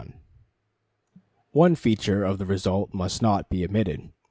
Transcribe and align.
One 1.51 1.75
feature 1.75 2.23
of 2.23 2.39
the 2.39 2.45
result 2.47 2.91
must 2.91 3.21
not 3.21 3.51
be 3.51 3.63
omitted. 3.63 4.09